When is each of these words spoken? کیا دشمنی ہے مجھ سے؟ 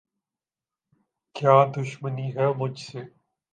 کیا 1.35 1.55
دشمنی 1.77 2.27
ہے 2.35 2.47
مجھ 2.57 2.79
سے؟ 2.79 2.99